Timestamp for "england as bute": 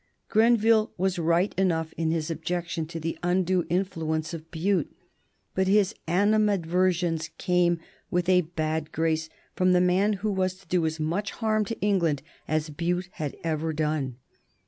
11.81-13.09